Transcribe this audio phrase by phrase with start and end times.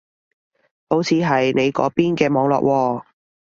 [0.89, 3.03] 好似係你嗰邊嘅網絡喎